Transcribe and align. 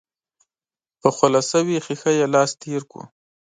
پر 0.99 1.11
خوله 1.15 1.41
شوې 1.49 1.77
ښيښه 1.85 2.11
يې 2.19 2.25
لاس 2.33 2.51
تېر 2.61 2.81
کړ. 2.91 3.01